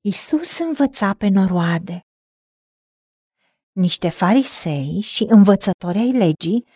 [0.00, 2.06] Isus învăța pe noroade.
[3.72, 6.66] Niște farisei și învățători ai legii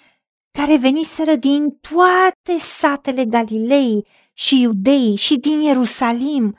[0.51, 6.59] care veniseră din toate satele Galilei și Iudei și din Ierusalim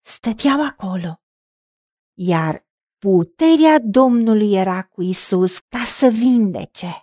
[0.00, 1.20] stăteau acolo,
[2.14, 2.66] iar
[2.98, 7.00] puterea Domnului era cu Isus ca să vindece.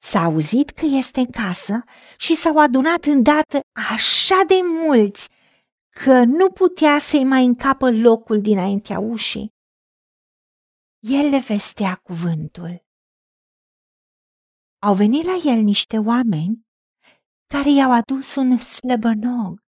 [0.00, 1.84] S-a auzit că este în casă
[2.16, 3.60] și s-au adunat îndată
[3.90, 5.28] așa de mulți
[6.04, 9.52] că nu putea să-i mai încapă locul dinaintea ușii.
[10.98, 12.86] El le vestea cuvântul.
[14.78, 16.66] Au venit la el niște oameni
[17.46, 19.64] care i-au adus un slăbănog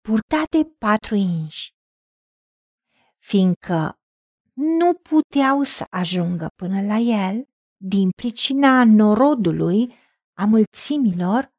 [0.00, 1.74] purtat de patru inși,
[3.18, 3.98] fiindcă
[4.52, 9.94] nu puteau să ajungă până la el din pricina norodului
[10.32, 11.52] a mulțimilor,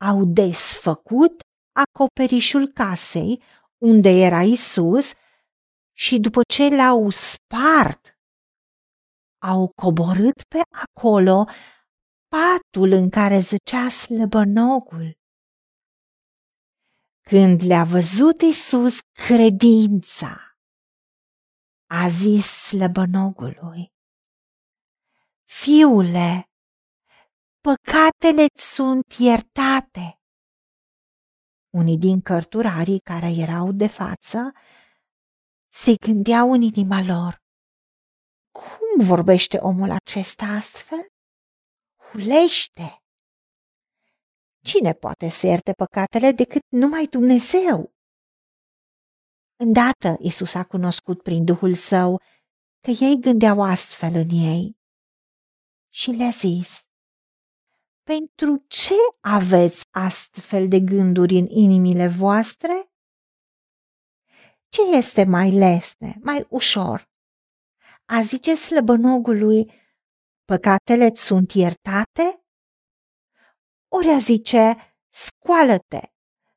[0.00, 1.42] au desfăcut
[1.82, 3.42] acoperișul casei
[3.78, 5.12] unde era Isus
[5.92, 8.18] și după ce l-au spart,
[9.38, 11.44] au coborât pe acolo
[12.28, 15.18] patul în care zăcea slăbănogul.
[17.20, 20.58] Când le-a văzut Isus credința,
[21.86, 23.92] a zis slăbănogului,
[25.44, 26.50] Fiule,
[27.60, 30.18] păcatele sunt iertate.
[31.74, 34.52] Unii din cărturarii care erau de față
[35.68, 37.42] se gândeau în inima lor.
[38.50, 41.06] Cum vorbește omul acesta astfel?
[42.10, 43.02] Hulește!
[44.64, 47.94] Cine poate să ierte păcatele decât numai Dumnezeu?
[49.56, 52.20] Îndată Isus a cunoscut prin Duhul Său
[52.80, 54.76] că ei gândeau astfel în ei
[55.92, 56.82] și le-a zis,
[58.04, 62.90] Pentru ce aveți astfel de gânduri în inimile voastre?
[64.68, 67.08] Ce este mai lesne, mai ușor?
[68.04, 69.72] A zice slăbănogului,
[70.44, 72.44] păcatele sunt iertate?
[73.88, 74.76] Ori a zice,
[75.08, 76.00] scoală-te,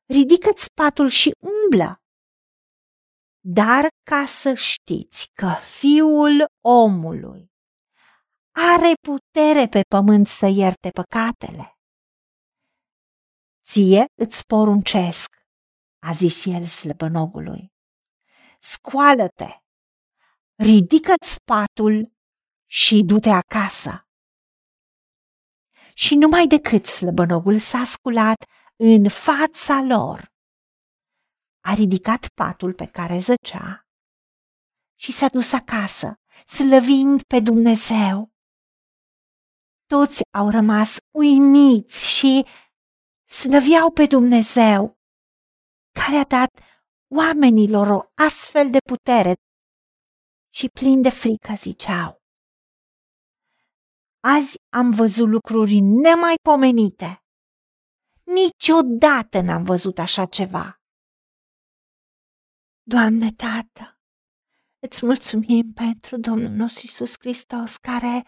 [0.06, 2.02] ridică-ți patul și umblă.
[3.40, 7.50] Dar ca să știți că fiul omului
[8.60, 11.78] are putere pe pământ să ierte păcatele.
[13.64, 15.28] Ție îți poruncesc,
[15.98, 17.72] a zis el slăbănogului,
[18.58, 19.50] scoală-te,
[20.54, 22.12] ridică-ți patul
[22.70, 24.02] și du-te acasă.
[25.94, 28.44] Și numai decât slăbănogul s-a sculat
[28.76, 30.32] în fața lor,
[31.64, 33.82] a ridicat patul pe care zăcea
[35.00, 36.14] și s-a dus acasă,
[36.46, 38.36] slăvind pe Dumnezeu.
[39.94, 42.46] Toți au rămas uimiți și
[43.24, 44.98] slăveau pe Dumnezeu,
[45.92, 46.50] care a dat
[47.14, 49.32] oamenilor o astfel de putere
[50.54, 52.22] și plin de frică ziceau.
[54.20, 57.22] Azi am văzut lucruri nemaipomenite.
[58.24, 60.82] Niciodată n-am văzut așa ceva.
[62.82, 64.00] Doamne Tată,
[64.78, 68.26] îți mulțumim pentru Domnul nostru Isus Hristos care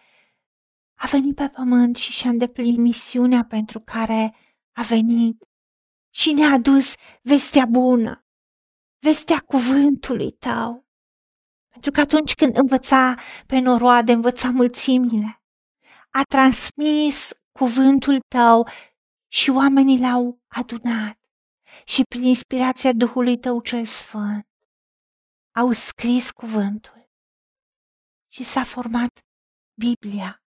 [1.03, 4.35] a venit pe pământ și și-a îndeplinit misiunea pentru care
[4.71, 5.43] a venit.
[6.13, 8.25] Și ne-a adus vestea bună,
[8.99, 10.85] vestea cuvântului tău.
[11.71, 15.43] Pentru că atunci când învăța pe noroade, învăța mulțimile,
[16.09, 18.67] a transmis cuvântul tău
[19.31, 21.19] și oamenii l-au adunat.
[21.85, 24.47] Și prin inspirația Duhului tău cel Sfânt
[25.55, 27.09] au scris cuvântul.
[28.33, 29.19] Și s-a format
[29.73, 30.40] Biblia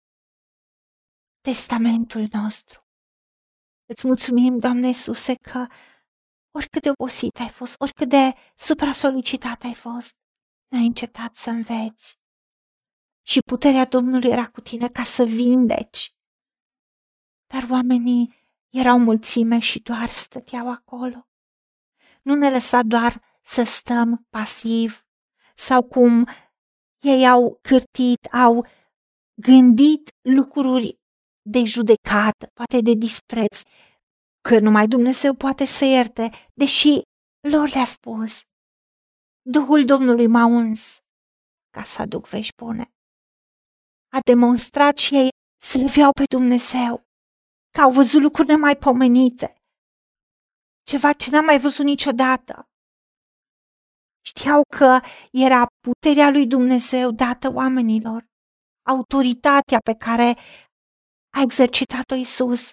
[1.41, 2.85] testamentul nostru.
[3.85, 5.67] Îți mulțumim, Doamne Iisuse, că
[6.51, 10.15] oricât de obosit ai fost, oricât de supra-solicitat ai fost,
[10.67, 12.19] n-ai încetat să înveți.
[13.21, 16.13] Și puterea Domnului era cu tine ca să vindeci.
[17.47, 18.33] Dar oamenii
[18.69, 21.27] erau mulțime și doar stăteau acolo.
[22.21, 25.05] Nu ne lăsa doar să stăm pasiv
[25.55, 26.27] sau cum
[26.99, 28.67] ei au cârtit, au
[29.33, 31.00] gândit lucruri
[31.41, 33.61] de judecată, poate de dispreț,
[34.41, 37.01] că numai Dumnezeu poate să ierte, deși
[37.49, 38.41] lor le-a spus.
[39.41, 40.97] Duhul Domnului m-a uns
[41.69, 42.85] ca să aduc vești bune.
[44.15, 45.29] A demonstrat și ei
[45.65, 47.03] slăveau pe Dumnezeu,
[47.73, 49.55] că au văzut lucruri nemaipomenite,
[50.83, 52.65] ceva ce n-am mai văzut niciodată.
[54.25, 54.99] Știau că
[55.31, 58.25] era puterea lui Dumnezeu dată oamenilor,
[58.87, 60.37] autoritatea pe care
[61.37, 62.71] a exercitat-o Isus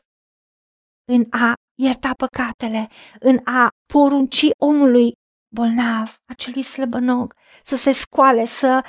[1.05, 2.89] în a ierta păcatele,
[3.21, 5.13] în a porunci omului
[5.55, 8.85] bolnav, acelui slăbănog, să se scoale, să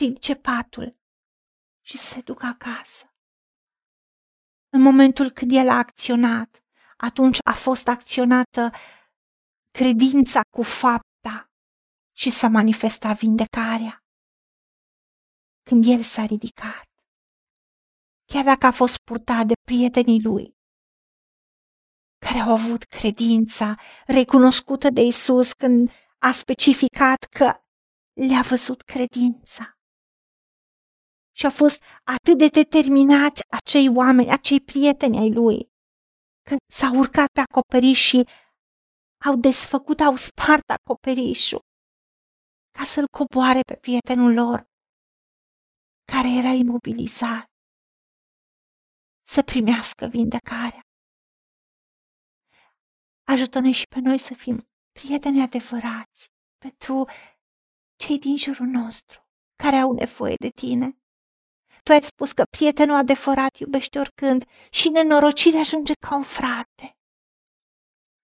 [0.00, 0.96] ridice patul
[1.84, 3.12] și să se ducă acasă.
[4.68, 6.64] În momentul când el a acționat,
[6.96, 8.70] atunci a fost acționată
[9.70, 11.50] credința cu fapta
[12.16, 14.04] și s-a manifestat vindecarea.
[15.62, 16.87] Când el s-a ridicat,
[18.32, 20.56] chiar dacă a fost purtat de prietenii lui,
[22.26, 23.76] care au avut credința
[24.06, 27.60] recunoscută de Isus când a specificat că
[28.12, 29.72] le-a văzut credința.
[31.36, 35.70] Și au fost atât de determinați acei oameni, acei prieteni ai lui,
[36.48, 38.28] că s-au urcat pe acoperiș și
[39.24, 41.60] au desfăcut, au spart acoperișul
[42.78, 44.66] ca să-l coboare pe prietenul lor
[46.12, 47.46] care era imobilizat
[49.32, 50.82] să primească vindecarea.
[53.24, 56.26] Ajută-ne și pe noi să fim prieteni adevărați
[56.58, 57.08] pentru
[57.96, 59.26] cei din jurul nostru
[59.62, 60.98] care au nevoie de tine.
[61.82, 66.96] Tu ai spus că prietenul adevărat iubește oricând și nenorocirea ajunge ca un frate.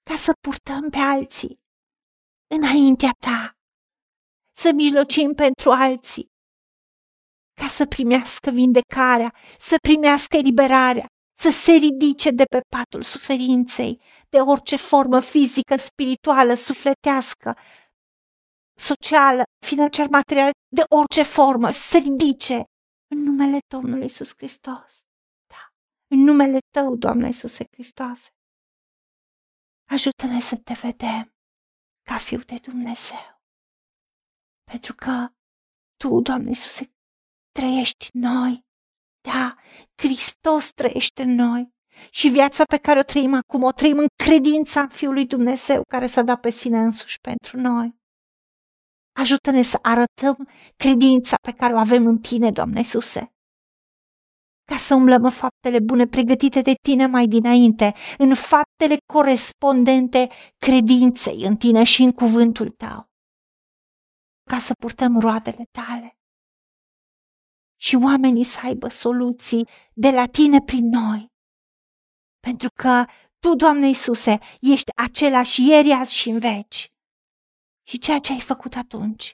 [0.03, 1.61] Ca să purtăm pe alții
[2.57, 3.59] înaintea ta,
[4.57, 6.34] să mijlocim pentru alții,
[7.61, 11.07] ca să primească vindecarea, să primească eliberarea,
[11.39, 17.57] să se ridice de pe patul suferinței, de orice formă fizică, spirituală, sufletească,
[18.79, 22.65] socială, financiar, materială, de orice formă, să se ridice
[23.15, 24.99] în numele Domnului Isus Hristos.
[25.47, 25.63] Da,
[26.11, 28.29] în numele Tău, Doamne Iisuse Hristoase.
[29.91, 31.35] Ajută-ne să Te vedem
[32.03, 33.43] ca Fiu de Dumnezeu.
[34.71, 35.29] Pentru că
[35.97, 36.94] Tu, Doamne Iisuse,
[37.59, 38.65] trăiești în noi.
[39.21, 39.55] Da,
[40.03, 41.73] Hristos trăiește în noi.
[42.11, 45.83] Și viața pe care o trăim acum, o trăim în credința în Fiul lui Dumnezeu
[45.89, 47.95] care s-a dat pe sine însuși pentru noi.
[49.21, 53.29] Ajută-ne să arătăm credința pe care o avem în Tine, Doamne Iisuse.
[54.65, 61.45] Ca să umblăm în faptele bune pregătite de Tine mai dinainte, în faptele corespondente credinței
[61.45, 63.09] în Tine și în cuvântul Tău.
[64.51, 66.19] Ca să purtăm roadele Tale.
[67.85, 71.27] Și oamenii să aibă soluții de la Tine prin noi.
[72.47, 73.05] Pentru că
[73.39, 76.89] Tu, Doamne Iisuse, ești același ieri, azi și în veci
[77.89, 79.33] și ceea ce ai făcut atunci,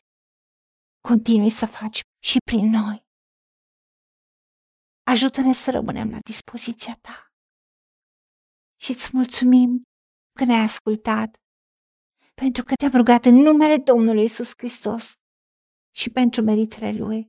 [1.09, 2.99] continui să faci și prin noi.
[5.03, 7.17] Ajută-ne să rămânem la dispoziția ta.
[8.83, 9.83] Și îți mulțumim
[10.39, 11.37] că ne-ai ascultat,
[12.35, 15.13] pentru că te-am rugat în numele Domnului Isus Hristos
[15.97, 17.29] și pentru meritele Lui.